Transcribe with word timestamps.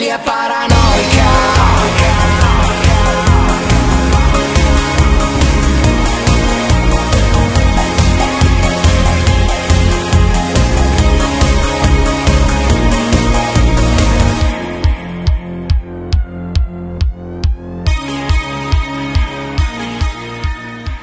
Italia 0.00 0.18
paranoica 0.24 0.69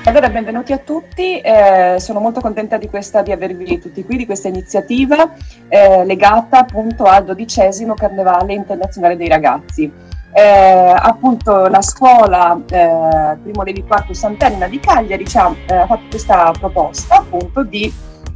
Allora, 0.08 0.30
benvenuti 0.30 0.72
a 0.72 0.78
tutti, 0.78 1.38
eh, 1.42 1.98
sono 2.00 2.22
molto 2.22 2.40
contenta 2.40 2.78
di, 2.78 2.88
questa, 2.88 3.22
di, 3.22 3.34
avervi 3.34 3.78
tutti 3.78 4.06
qui, 4.06 4.16
di 4.16 4.26
questa 4.26 4.48
iniziativa 4.48 5.34
eh, 5.68 6.06
legata 6.06 6.60
appunto 6.60 7.04
al 7.04 7.26
dodicesimo 7.26 7.94
Carnevale 7.94 8.54
Internazionale 8.54 9.18
dei 9.18 9.28
Ragazzi. 9.28 9.92
Eh, 10.32 10.96
appunto 10.96 11.68
la 11.68 11.82
scuola 11.82 12.58
eh, 12.70 13.38
Primo 13.44 13.64
Levi 13.64 13.84
IV 13.86 14.12
Sant'Elena 14.12 14.70
di 14.70 14.80
Cagliari 14.80 15.26
ha 15.34 15.54
eh, 15.66 15.86
fatto 15.86 16.06
questa 16.10 16.54
proposta 16.58 17.18
appunto 17.18 17.64
di, 17.64 17.94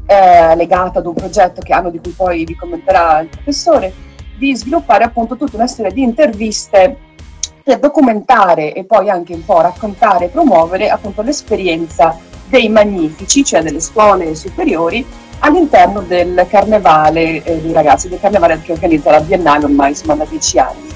eh, 0.07 0.55
legata 0.57 0.99
ad 0.99 1.05
un 1.05 1.13
progetto 1.13 1.62
che 1.62 1.71
hanno 1.71 1.90
di 1.90 1.99
cui 1.99 2.12
poi 2.12 2.43
vi 2.43 2.53
commenterà 2.53 3.21
il 3.21 3.29
professore, 3.29 3.93
di 4.38 4.53
sviluppare 4.57 5.05
appunto 5.05 5.38
tutta 5.38 5.55
una 5.55 5.67
serie 5.67 5.93
di 5.93 6.01
interviste 6.01 7.10
per 7.63 7.79
documentare 7.79 8.73
e 8.73 8.83
poi 8.83 9.09
anche 9.09 9.33
un 9.33 9.45
po' 9.45 9.61
raccontare 9.61 10.26
e 10.26 10.29
promuovere 10.29 10.90
appunto 10.90 11.21
l'esperienza 11.21 12.18
dei 12.48 12.70
magnifici, 12.70 13.43
cioè 13.43 13.62
delle 13.62 13.79
scuole 13.79 14.35
superiori, 14.35 15.05
all'interno 15.40 16.01
del 16.01 16.45
carnevale 16.49 17.43
eh, 17.43 17.62
dei 17.62 17.73
ragazzi, 17.73 18.09
del 18.09 18.20
carnevale 18.20 18.59
che 18.62 18.71
organizza 18.71 19.12
la 19.12 19.21
Biennale 19.21 19.65
ormai 19.65 19.90
insomma 19.90 20.15
da 20.15 20.26
dieci 20.26 20.59
anni. 20.59 20.90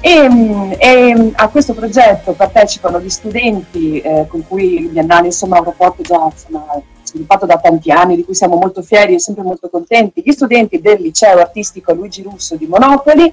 E, 0.00 0.28
mm, 0.28 0.72
e, 0.78 1.32
a 1.34 1.48
questo 1.48 1.74
progetto 1.74 2.32
partecipano 2.32 3.00
gli 3.00 3.08
studenti 3.08 4.00
eh, 4.00 4.26
con 4.28 4.46
cui 4.46 4.80
il 4.80 4.88
Biennale 4.88 5.26
insomma, 5.26 5.56
ha 5.56 5.60
un 5.60 5.66
rapporto 5.66 6.02
già 6.02 6.28
insomma, 6.30 6.64
sviluppato 7.02 7.46
da 7.46 7.58
tanti 7.58 7.90
anni, 7.90 8.16
di 8.16 8.24
cui 8.24 8.34
siamo 8.34 8.56
molto 8.56 8.82
fieri 8.82 9.14
e 9.14 9.20
sempre 9.20 9.42
molto 9.42 9.68
contenti, 9.68 10.22
gli 10.24 10.32
studenti 10.32 10.80
del 10.80 11.00
liceo 11.00 11.38
artistico 11.38 11.92
Luigi 11.92 12.22
Russo 12.22 12.56
di 12.56 12.66
Monopoli, 12.66 13.32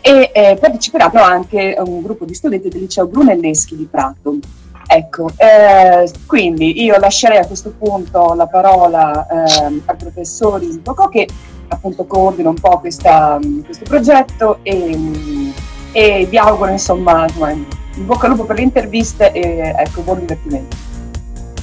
e 0.00 0.30
eh, 0.32 0.56
parteciperanno 0.60 1.20
anche 1.20 1.76
un 1.78 2.02
gruppo 2.02 2.24
di 2.24 2.34
studenti 2.34 2.68
del 2.68 2.80
liceo 2.82 3.06
Brunelleschi 3.06 3.76
di 3.76 3.88
Prato. 3.90 4.38
Ecco, 4.90 5.30
eh, 5.36 6.10
quindi 6.24 6.82
io 6.82 6.98
lascerei 6.98 7.38
a 7.38 7.46
questo 7.46 7.74
punto 7.76 8.32
la 8.32 8.46
parola 8.46 9.26
eh, 9.26 9.82
al 9.84 9.96
professor 9.96 10.62
Isboco 10.62 11.08
che 11.08 11.28
appunto 11.68 12.06
coordina 12.06 12.48
un 12.48 12.54
po' 12.54 12.80
questa, 12.80 13.38
questo 13.64 13.84
progetto 13.84 14.60
e, 14.62 15.52
e, 15.92 16.26
vi 16.26 16.38
auguro 16.38 16.70
insomma 16.70 17.26
in 17.36 17.66
bocca 18.06 18.26
al 18.26 18.32
lupo 18.32 18.44
per 18.44 18.56
le 18.56 18.62
interviste 18.62 19.30
e 19.32 19.74
ecco, 19.76 20.00
buon 20.00 20.20
divertimento. 20.20 20.76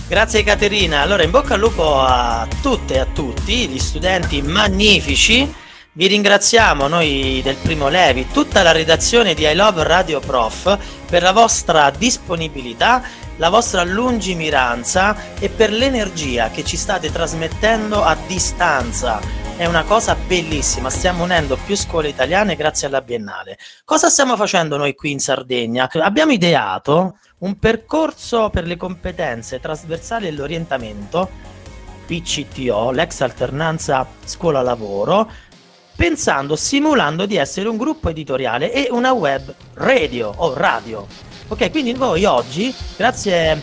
Grazie 0.08 0.44
Caterina, 0.44 1.02
allora 1.02 1.24
in 1.24 1.32
bocca 1.32 1.56
al 1.56 1.60
lupo 1.60 2.00
a 2.00 2.48
tutte 2.62 2.94
e 2.94 3.00
a 3.00 3.08
tutti, 3.12 3.68
gli 3.68 3.80
studenti 3.80 4.44
magnifici 4.44 5.52
vi 5.98 6.08
ringraziamo 6.08 6.88
noi 6.90 7.40
del 7.42 7.56
Primo 7.56 7.88
Levi, 7.88 8.28
tutta 8.28 8.62
la 8.64 8.74
redazione 8.74 9.34
di 9.34 9.46
I 9.48 9.56
Love 9.56 9.84
Radio 9.84 10.20
Prof 10.20 10.78
per 11.06 11.22
la 11.22 11.32
vostra 11.32 11.90
disponibilità, 11.90 13.02
la 13.38 13.48
vostra 13.48 13.82
lungimiranza 13.86 15.16
e 15.40 15.48
per 15.48 15.72
l'energia 15.72 16.50
che 16.50 16.66
ci 16.66 16.76
state 16.76 17.10
trasmettendo 17.10 18.04
a 18.04 18.18
distanza. 18.28 19.22
È 19.56 19.66
una 19.66 19.84
cosa 19.84 20.16
bellissima, 20.16 20.90
stiamo 20.90 21.24
unendo 21.24 21.58
più 21.66 21.78
scuole 21.78 22.10
italiane 22.10 22.58
grazie 22.58 22.88
alla 22.88 23.02
Biennale. 23.02 23.58
Cosa 23.86 24.10
stiamo 24.10 24.36
facendo 24.36 24.76
noi 24.76 24.96
qui 24.96 25.12
in 25.12 25.20
Sardegna? 25.20 25.90
Abbiamo 25.90 26.34
ideato 26.34 27.20
un 27.38 27.58
percorso 27.58 28.50
per 28.50 28.66
le 28.66 28.76
competenze 28.76 29.62
trasversali 29.62 30.28
e 30.28 30.32
l'orientamento 30.32 31.54
PCTO, 32.06 32.92
l'ex 32.92 33.22
alternanza 33.22 34.08
scuola-lavoro, 34.24 35.30
pensando, 35.96 36.56
simulando 36.56 37.26
di 37.26 37.38
essere 37.38 37.70
un 37.70 37.78
gruppo 37.78 38.10
editoriale 38.10 38.72
e 38.72 38.88
una 38.92 39.14
web 39.14 39.54
radio 39.76 40.34
o 40.36 40.54
radio. 40.54 41.08
Ok, 41.48 41.72
quindi 41.72 41.94
voi 41.94 42.26
oggi, 42.26 42.74
grazie 42.98 43.62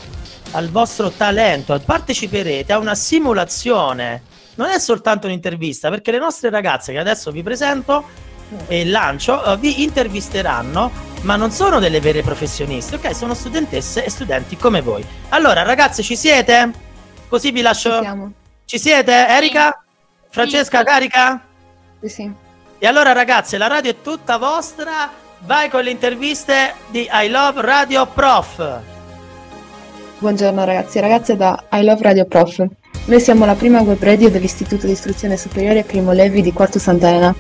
al 0.53 0.69
vostro 0.69 1.11
talento, 1.11 1.79
parteciperete 1.85 2.73
a 2.73 2.79
una 2.79 2.95
simulazione. 2.95 4.23
Non 4.55 4.69
è 4.69 4.79
soltanto 4.79 5.27
un'intervista, 5.27 5.89
perché 5.89 6.11
le 6.11 6.19
nostre 6.19 6.51
ragazze 6.51 6.93
che 6.93 6.99
adesso 6.99 7.31
vi 7.31 7.43
presento 7.43 8.31
e 8.67 8.85
lancio 8.85 9.43
uh, 9.45 9.59
vi 9.59 9.83
intervisteranno, 9.83 10.91
ma 11.23 11.37
non 11.37 11.51
sono 11.51 11.79
delle 11.79 12.01
vere 12.01 12.23
professioniste, 12.23 12.97
ok? 12.97 13.15
Sono 13.15 13.35
studentesse 13.35 14.05
e 14.05 14.11
studenti 14.11 14.57
come 14.57 14.81
voi. 14.81 15.05
Allora, 15.31 15.63
ragazze, 15.63 16.03
ci 16.03 16.17
siete? 16.17 16.71
Così 17.29 17.51
vi 17.51 17.63
lascio. 17.63 18.03
Ci, 18.03 18.33
ci 18.67 18.79
siete? 18.79 19.27
Erika? 19.27 19.83
Francesca, 20.29 20.79
sì. 20.79 20.85
carica? 20.85 21.47
Sì. 22.05 22.31
E 22.79 22.87
allora 22.87 23.13
ragazze, 23.13 23.59
la 23.59 23.69
radio 23.69 23.93
è 23.93 24.01
tutta 24.03 24.37
vostra. 24.37 25.11
Vai 25.45 25.69
con 25.69 25.83
le 25.83 25.91
interviste 25.91 26.75
di 26.91 27.09
I 27.11 27.29
Love 27.29 27.61
Radio 27.61 28.07
Prof. 28.07 28.81
Buongiorno 30.19 30.65
ragazzi 30.65 30.99
e 30.99 31.01
ragazze 31.01 31.37
da 31.37 31.65
I 31.73 31.85
Love 31.85 32.03
Radio 32.03 32.25
Prof. 32.27 32.65
Noi 33.07 33.21
siamo 33.21 33.45
la 33.45 33.55
prima 33.55 33.81
web 33.81 34.01
radio 34.03 34.31
dell'Istituto 34.31 34.87
di 34.87 34.93
Istruzione 34.93 35.37
Superiore 35.37 35.83
Primo 35.83 36.13
Levi 36.13 36.43
di 36.43 36.53
Quarto 36.53 36.79
Sant'Elena. 36.79 37.35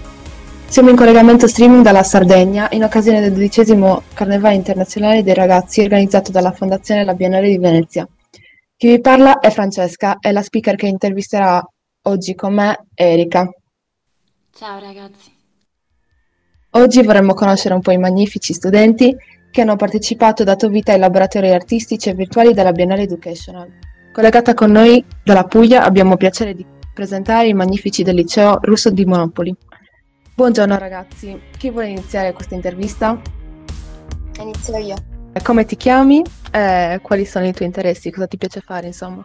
Siamo 0.66 0.90
in 0.90 0.96
collegamento 0.96 1.46
streaming 1.46 1.82
dalla 1.82 2.02
Sardegna 2.02 2.68
in 2.72 2.82
occasione 2.82 3.20
del 3.20 3.32
dodicesimo 3.32 4.02
Carnevale 4.14 4.54
Internazionale 4.54 5.22
dei 5.22 5.34
Ragazzi 5.34 5.82
organizzato 5.82 6.32
dalla 6.32 6.52
Fondazione 6.52 7.04
La 7.04 7.14
Biennale 7.14 7.48
di 7.48 7.58
Venezia. 7.58 8.08
Chi 8.76 8.88
vi 8.88 9.00
parla 9.00 9.38
è 9.38 9.50
Francesca 9.50 10.16
e 10.18 10.32
la 10.32 10.42
speaker 10.42 10.76
che 10.76 10.86
intervisterà 10.86 11.64
oggi 12.02 12.34
con 12.34 12.54
me 12.54 12.86
è 12.94 13.04
Erika. 13.04 13.48
Ciao 14.54 14.78
ragazzi. 14.78 15.32
Oggi 16.72 17.02
vorremmo 17.02 17.32
conoscere 17.32 17.72
un 17.72 17.80
po' 17.80 17.90
i 17.90 17.96
magnifici 17.96 18.52
studenti 18.52 19.16
che 19.50 19.62
hanno 19.62 19.76
partecipato 19.76 20.42
e 20.42 20.44
dato 20.44 20.68
vita 20.68 20.92
ai 20.92 20.98
laboratori 20.98 21.50
artistici 21.50 22.10
e 22.10 22.14
virtuali 22.14 22.52
della 22.52 22.70
Biennale 22.70 23.02
Educational. 23.02 23.70
Collegata 24.12 24.52
con 24.52 24.70
noi 24.70 25.02
dalla 25.24 25.44
Puglia 25.44 25.84
abbiamo 25.84 26.18
piacere 26.18 26.54
di 26.54 26.66
presentare 26.92 27.48
i 27.48 27.54
magnifici 27.54 28.02
del 28.02 28.14
liceo 28.14 28.58
russo 28.60 28.90
di 28.90 29.06
Monopoli. 29.06 29.56
Buongiorno 30.34 30.76
ragazzi, 30.76 31.40
chi 31.56 31.70
vuole 31.70 31.88
iniziare 31.88 32.34
questa 32.34 32.54
intervista? 32.54 33.18
Inizio 34.38 34.76
io. 34.76 34.96
Come 35.42 35.64
ti 35.64 35.76
chiami? 35.76 36.22
Eh, 36.50 37.00
quali 37.02 37.24
sono 37.24 37.46
i 37.46 37.52
tuoi 37.54 37.68
interessi? 37.68 38.10
Cosa 38.10 38.26
ti 38.26 38.36
piace 38.36 38.60
fare, 38.60 38.88
insomma? 38.88 39.22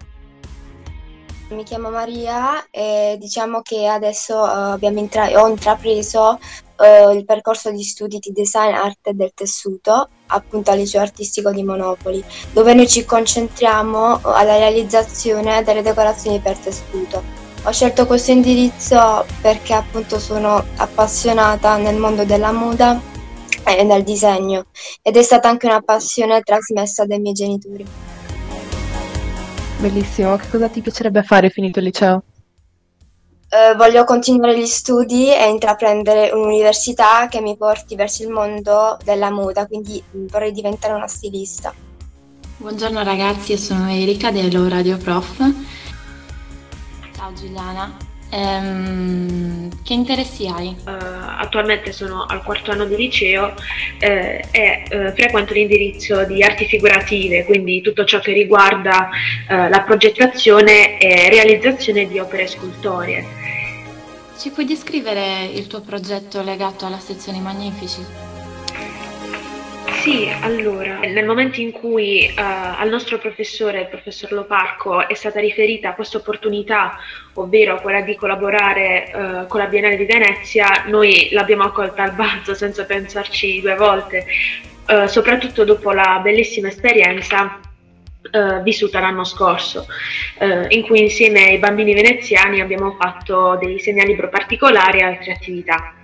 Mi 1.50 1.64
chiamo 1.64 1.90
Maria 1.90 2.68
e 2.70 3.16
diciamo 3.18 3.62
che 3.62 3.88
adesso 3.88 4.36
uh, 4.36 4.78
intra- 4.82 5.42
ho 5.42 5.48
intrapreso 5.48 6.38
uh, 6.78 7.12
il 7.12 7.24
percorso 7.24 7.72
di 7.72 7.84
studi 7.84 8.18
di 8.20 8.34
design 8.34 8.74
arte 8.74 9.14
del 9.14 9.32
tessuto 9.34 10.10
appunto 10.28 10.72
al 10.72 10.78
liceo 10.78 11.00
artistico 11.00 11.52
di 11.52 11.64
Monopoli, 11.64 12.22
dove 12.52 12.74
noi 12.74 12.86
ci 12.90 13.06
concentriamo 13.06 14.20
alla 14.24 14.58
realizzazione 14.58 15.64
delle 15.64 15.82
decorazioni 15.82 16.40
per 16.40 16.58
tessuto. 16.58 17.24
Ho 17.64 17.72
scelto 17.72 18.06
questo 18.06 18.32
indirizzo 18.32 19.26
perché 19.42 19.74
appunto 19.74 20.20
sono 20.20 20.62
appassionata 20.76 21.78
nel 21.78 21.96
mondo 21.96 22.26
della 22.26 22.52
moda 22.52 23.00
e 23.64 23.86
del 23.86 24.04
disegno 24.04 24.66
ed 25.02 25.16
è 25.16 25.24
stata 25.24 25.48
anche 25.48 25.66
una 25.66 25.82
passione 25.82 26.42
trasmessa 26.42 27.06
dai 27.06 27.20
miei 27.20 27.34
genitori. 27.34 28.07
Bellissimo, 29.80 30.36
che 30.38 30.50
cosa 30.50 30.70
ti 30.70 30.82
piacerebbe 30.82 31.22
fare 31.22 31.50
finito 31.50 31.78
il 31.80 31.86
liceo? 31.86 32.24
Eh, 33.50 33.76
voglio 33.76 34.04
continuare 34.04 34.60
gli 34.60 34.66
studi 34.66 35.32
e 35.32 35.48
intraprendere 35.50 36.32
un'università 36.32 37.28
che 37.30 37.42
mi 37.42 37.56
porti 37.56 37.96
verso 37.96 38.24
il 38.24 38.30
mondo 38.30 38.98
della 39.04 39.30
moda, 39.30 39.68
quindi 39.68 40.04
vorrei 40.12 40.52
diventare 40.52 40.94
una 40.94 41.08
stilista. 41.08 41.74
Buongiorno 42.58 43.04
ragazzi, 43.04 43.52
io 43.52 43.58
sono 43.58 43.90
Erika 43.90 44.32
dello 44.32 44.68
Radio 44.68 44.98
Prof. 44.98 45.38
Ciao 47.16 47.32
Giuliana, 47.34 47.96
Ehm, 48.30 49.70
che 49.84 49.94
interessi 49.94 50.48
hai? 50.48 50.76
Uh, 50.86 50.92
attualmente 51.38 51.94
sono 51.94 52.26
al 52.28 52.44
quarto 52.44 52.72
anno 52.72 52.86
di 52.86 52.98
liceo 52.98 53.54
eh, 54.00 54.44
e 54.52 54.84
eh, 54.90 55.14
frequento 55.14 55.54
l'indirizzo 55.54 56.26
di 56.26 56.44
arti 56.44 56.66
figurative, 56.66 57.46
quindi 57.46 57.82
tutto 57.82 58.04
ciò 58.04 58.20
che 58.20 58.34
riguarda 58.34 59.10
eh, 59.48 59.70
la 59.70 59.82
progettazione 59.82 61.00
e 61.00 61.30
realizzazione 61.30 62.08
di 62.08 62.20
opere 62.20 62.48
scultorie. 62.48 63.26
Ci 64.38 64.50
puoi 64.52 64.66
descrivere 64.66 65.46
il 65.46 65.68
tuo 65.68 65.82
progetto 65.82 66.42
legato 66.44 66.86
alla 66.86 67.00
sezione 67.00 67.40
Magnifici? 67.40 68.27
Sì, 70.08 70.32
allora, 70.40 71.00
nel 71.00 71.26
momento 71.26 71.60
in 71.60 71.72
cui 71.72 72.30
uh, 72.30 72.34
al 72.38 72.88
nostro 72.88 73.18
professore, 73.18 73.82
il 73.82 73.88
professor 73.88 74.32
Loparco, 74.32 75.06
è 75.06 75.14
stata 75.14 75.42
riferita 75.42 75.94
questa 75.96 76.18
opportunità, 76.18 76.98
ovvero 77.34 77.82
quella 77.82 78.00
di 78.00 78.16
collaborare 78.16 79.12
uh, 79.14 79.48
con 79.48 79.60
la 79.60 79.66
Biennale 79.66 79.98
di 79.98 80.06
Venezia, 80.06 80.86
noi 80.88 81.28
l'abbiamo 81.32 81.64
accolta 81.64 82.04
al 82.04 82.14
balzo 82.14 82.54
senza 82.54 82.86
pensarci 82.86 83.60
due 83.60 83.76
volte, 83.76 84.26
uh, 84.88 85.08
soprattutto 85.08 85.66
dopo 85.66 85.92
la 85.92 86.20
bellissima 86.24 86.70
esperienza 86.70 87.60
Uh, 88.30 88.62
vissuta 88.62 89.00
l'anno 89.00 89.24
scorso, 89.24 89.86
uh, 90.40 90.66
in 90.68 90.82
cui 90.82 91.00
insieme 91.00 91.48
ai 91.48 91.60
bambini 91.60 91.94
veneziani 91.94 92.60
abbiamo 92.60 92.98
fatto 93.00 93.58
dei 93.62 93.80
segnalibro 93.80 94.28
particolari 94.28 95.00
e 95.00 95.04
altre 95.04 95.32
attività. 95.32 95.97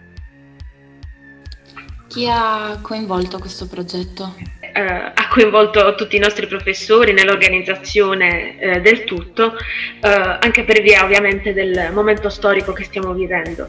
Chi 2.14 2.28
ha 2.30 2.78
coinvolto 2.80 3.40
questo 3.40 3.68
progetto? 3.68 4.36
Eh, 4.60 4.82
ha 4.82 5.28
coinvolto 5.32 5.96
tutti 5.96 6.16
i 6.16 6.20
nostri 6.20 6.46
professori 6.46 7.12
nell'organizzazione 7.12 8.60
eh, 8.60 8.82
del 8.82 9.04
tutto, 9.04 9.56
eh, 10.00 10.38
anche 10.40 10.64
per 10.64 10.84
via 10.84 11.04
ovviamente 11.04 11.54
del 11.54 11.90
momento 11.92 12.30
storico 12.30 12.72
che 12.72 12.84
stiamo 12.84 13.14
vivendo. 13.14 13.68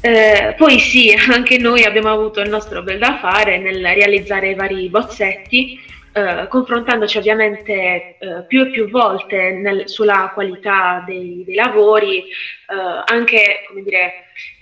Eh, 0.00 0.56
poi 0.58 0.80
sì, 0.80 1.14
anche 1.30 1.58
noi 1.58 1.84
abbiamo 1.84 2.10
avuto 2.10 2.40
il 2.40 2.48
nostro 2.48 2.82
bel 2.82 2.98
da 2.98 3.20
fare 3.20 3.58
nel 3.58 3.84
realizzare 3.94 4.50
i 4.50 4.54
vari 4.56 4.88
bozzetti 4.88 5.80
eh, 6.12 6.46
confrontandoci 6.48 7.18
ovviamente 7.18 8.16
eh, 8.18 8.44
più 8.46 8.62
e 8.62 8.70
più 8.70 8.90
volte 8.90 9.52
nel, 9.52 9.88
sulla 9.88 10.30
qualità 10.34 11.04
dei, 11.06 11.44
dei 11.44 11.54
lavori, 11.54 12.18
eh, 12.18 13.02
anche 13.04 13.64
come 13.68 13.82
dire, 13.82 14.12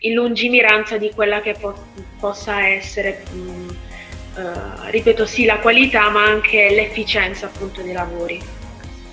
in 0.01 0.15
lungimiranza 0.15 0.99
di 0.99 1.11
quella 1.15 1.41
che 1.41 1.55
po- 1.59 1.87
possa 2.21 2.67
essere, 2.67 3.23
mh, 3.33 3.69
eh, 4.37 4.91
ripeto 4.91 5.25
sì, 5.25 5.45
la 5.45 5.59
qualità, 5.59 6.11
ma 6.11 6.25
anche 6.25 6.71
l'efficienza 6.71 7.47
appunto 7.47 7.81
dei 7.83 7.93
lavori. 7.93 8.41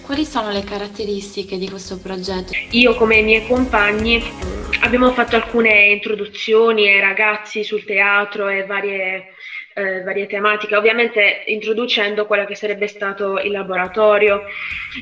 Quali 0.02 0.26
sono 0.26 0.52
le 0.52 0.64
caratteristiche 0.64 1.58
di 1.58 1.68
questo 1.68 1.98
progetto? 2.00 2.52
Io 2.72 2.94
come 2.96 3.18
i 3.18 3.24
miei 3.24 3.48
compagni 3.48 4.18
mh, 4.18 4.84
abbiamo 4.84 5.12
fatto 5.12 5.36
alcune 5.36 5.86
introduzioni 5.86 6.88
ai 6.88 7.00
ragazzi 7.00 7.64
sul 7.64 7.86
teatro 7.86 8.50
e 8.50 8.66
varie 8.66 9.35
eh, 9.78 10.04
varie 10.04 10.26
tematiche, 10.26 10.76
ovviamente 10.76 11.44
introducendo 11.48 12.26
quello 12.26 12.46
che 12.46 12.56
sarebbe 12.56 12.88
stato 12.88 13.40
il 13.40 13.52
laboratorio 13.52 14.44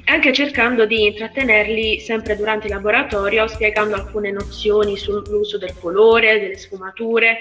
e 0.03 0.11
anche 0.11 0.33
cercando 0.33 0.87
di 0.87 1.05
intrattenerli 1.05 1.99
sempre 1.99 2.35
durante 2.35 2.65
il 2.65 2.73
laboratorio, 2.73 3.47
spiegando 3.47 3.93
alcune 3.93 4.31
nozioni 4.31 4.97
sull'uso 4.97 5.59
del 5.59 5.75
colore, 5.79 6.39
delle 6.39 6.57
sfumature. 6.57 7.37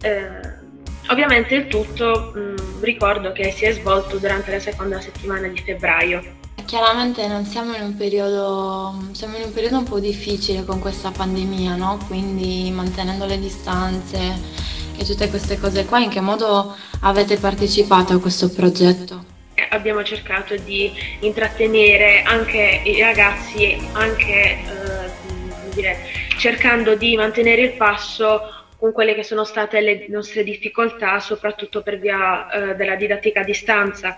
Eh, 0.00 0.66
ovviamente 1.08 1.54
il 1.54 1.66
tutto 1.66 2.32
mh, 2.34 2.82
ricordo 2.82 3.32
che 3.32 3.50
si 3.50 3.66
è 3.66 3.72
svolto 3.72 4.16
durante 4.16 4.50
la 4.50 4.60
seconda 4.60 5.00
settimana 5.02 5.48
di 5.48 5.58
febbraio. 5.58 6.36
Chiaramente 6.64 7.26
non 7.28 7.44
siamo 7.44 7.74
in 7.74 7.82
un 7.82 7.96
periodo, 7.96 8.94
siamo 9.12 9.36
in 9.36 9.44
un 9.44 9.52
periodo 9.52 9.78
un 9.78 9.84
po' 9.84 10.00
difficile 10.00 10.64
con 10.64 10.80
questa 10.80 11.10
pandemia, 11.10 11.76
no? 11.76 11.98
Quindi 12.06 12.70
mantenendo 12.70 13.24
le 13.24 13.38
distanze, 13.38 14.66
e 14.98 15.04
tutte 15.04 15.28
queste 15.30 15.58
cose 15.58 15.84
qua, 15.84 16.00
in 16.00 16.10
che 16.10 16.20
modo 16.20 16.76
avete 17.02 17.38
partecipato 17.38 18.14
a 18.14 18.20
questo 18.20 18.50
progetto? 18.50 19.24
Abbiamo 19.70 20.02
cercato 20.02 20.56
di 20.56 20.92
intrattenere 21.20 22.22
anche 22.22 22.82
i 22.84 23.00
ragazzi, 23.00 23.78
anche 23.92 24.32
eh, 24.32 25.10
dire, 25.74 25.96
cercando 26.38 26.96
di 26.96 27.16
mantenere 27.16 27.62
il 27.62 27.72
passo 27.72 28.40
con 28.78 28.92
quelle 28.92 29.14
che 29.14 29.24
sono 29.24 29.44
state 29.44 29.80
le 29.80 30.06
nostre 30.08 30.44
difficoltà, 30.44 31.18
soprattutto 31.18 31.82
per 31.82 31.98
via 31.98 32.48
eh, 32.48 32.76
della 32.76 32.94
didattica 32.94 33.40
a 33.40 33.44
distanza. 33.44 34.16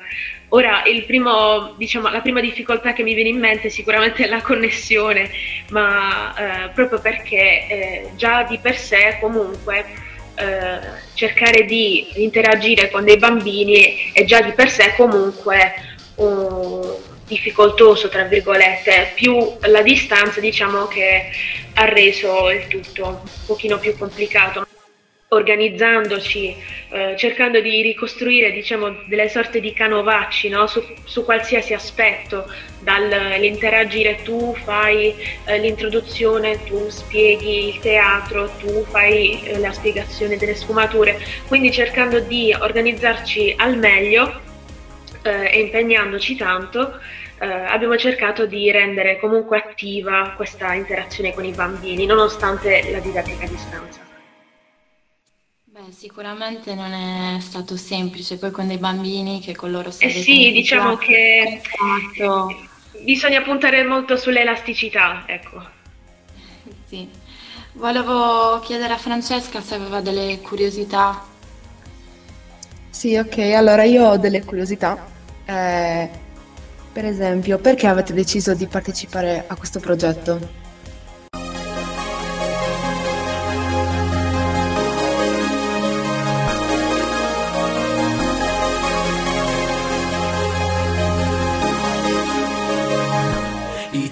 Ora, 0.48 0.82
primo, 1.06 1.74
diciamo, 1.78 2.10
la 2.10 2.20
prima 2.20 2.40
difficoltà 2.40 2.92
che 2.92 3.02
mi 3.02 3.14
viene 3.14 3.30
in 3.30 3.38
mente 3.38 3.68
è 3.68 3.70
sicuramente 3.70 4.26
la 4.26 4.42
connessione, 4.42 5.30
ma 5.70 6.66
eh, 6.66 6.68
proprio 6.70 7.00
perché 7.00 7.66
eh, 7.66 8.10
già 8.16 8.42
di 8.42 8.58
per 8.58 8.76
sé 8.76 9.16
comunque 9.18 10.08
eh, 10.40 10.80
cercare 11.14 11.64
di 11.64 12.22
interagire 12.22 12.90
con 12.90 13.04
dei 13.04 13.18
bambini 13.18 14.10
è 14.12 14.24
già 14.24 14.40
di 14.40 14.52
per 14.52 14.70
sé 14.70 14.94
comunque 14.96 15.74
un 16.16 16.96
difficoltoso, 17.26 18.08
tra 18.08 18.24
virgolette, 18.24 19.12
più 19.14 19.38
la 19.60 19.82
distanza 19.82 20.40
diciamo 20.40 20.86
che 20.88 21.30
ha 21.74 21.84
reso 21.84 22.50
il 22.50 22.66
tutto 22.66 23.06
un 23.06 23.18
pochino 23.46 23.78
più 23.78 23.96
complicato 23.96 24.66
organizzandoci, 25.32 26.56
eh, 26.90 27.14
cercando 27.16 27.60
di 27.60 27.82
ricostruire 27.82 28.50
diciamo, 28.50 29.02
delle 29.06 29.28
sorte 29.28 29.60
di 29.60 29.72
canovacci 29.72 30.48
no? 30.48 30.66
su, 30.66 30.82
su, 31.04 31.24
qualsiasi 31.24 31.72
aspetto, 31.72 32.50
dall'interagire 32.80 34.22
tu 34.22 34.56
fai 34.64 35.14
eh, 35.44 35.58
l'introduzione, 35.58 36.64
tu 36.64 36.88
spieghi 36.88 37.68
il 37.68 37.78
teatro, 37.78 38.50
tu 38.58 38.84
fai 38.86 39.40
eh, 39.44 39.58
la 39.58 39.70
spiegazione 39.70 40.36
delle 40.36 40.56
sfumature, 40.56 41.20
quindi 41.46 41.70
cercando 41.70 42.18
di 42.18 42.52
organizzarci 42.58 43.54
al 43.56 43.78
meglio 43.78 44.40
eh, 45.22 45.50
e 45.52 45.60
impegnandoci 45.60 46.34
tanto. 46.34 46.98
Eh, 47.42 47.46
abbiamo 47.46 47.96
cercato 47.96 48.46
di 48.46 48.70
rendere 48.70 49.18
comunque 49.18 49.58
attiva 49.58 50.34
questa 50.36 50.74
interazione 50.74 51.32
con 51.32 51.44
i 51.44 51.52
bambini, 51.52 52.04
nonostante 52.04 52.90
la 52.90 52.98
didattica 52.98 53.44
a 53.44 53.48
distanza. 53.48 54.09
Beh, 55.80 55.92
sicuramente 55.92 56.74
non 56.74 56.92
è 56.92 57.40
stato 57.40 57.74
semplice, 57.74 58.36
poi 58.36 58.50
con 58.50 58.66
dei 58.66 58.76
bambini 58.76 59.40
che 59.40 59.56
con 59.56 59.70
loro 59.70 59.90
si 59.90 60.04
Eh 60.04 60.10
sì, 60.10 60.52
diciamo 60.52 60.96
che 60.96 61.62
contatto. 61.74 62.54
bisogna 63.02 63.40
puntare 63.40 63.82
molto 63.84 64.16
sull'elasticità, 64.18 65.24
ecco. 65.26 65.64
Sì. 66.86 67.08
Volevo 67.72 68.60
chiedere 68.60 68.92
a 68.92 68.98
Francesca 68.98 69.62
se 69.62 69.74
aveva 69.76 70.02
delle 70.02 70.40
curiosità. 70.42 71.24
Sì, 72.90 73.16
ok, 73.16 73.38
allora 73.38 73.84
io 73.84 74.06
ho 74.06 74.16
delle 74.18 74.44
curiosità. 74.44 75.02
Eh, 75.46 76.10
per 76.92 77.06
esempio, 77.06 77.58
perché 77.58 77.86
avete 77.86 78.12
deciso 78.12 78.52
di 78.52 78.66
partecipare 78.66 79.44
a 79.46 79.56
questo 79.56 79.80
progetto? 79.80 80.59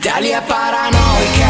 Italia 0.08 0.40
paranoica. 0.40 1.47